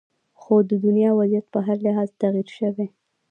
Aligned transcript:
خو 0.39 0.53
د 0.69 0.71
دنیا 0.85 1.09
وضعیت 1.19 1.45
په 1.53 1.59
هر 1.65 1.77
لحاظ 1.85 2.09
تغیر 2.21 2.47
شوې 2.57 2.87